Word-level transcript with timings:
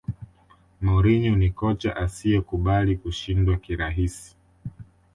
mourinho 0.85 1.33
ni 1.41 1.49
kocha 1.57 1.91
asiyekubali 2.05 2.91
kushindwa 3.01 3.53
kirahisi 3.63 4.31